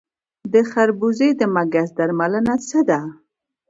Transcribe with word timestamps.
د 0.53 0.53
خربوزې 0.69 1.29
د 1.39 1.41
مګس 1.55 1.89
درملنه 1.97 2.55
څه 2.67 2.79
ده؟ 2.89 2.99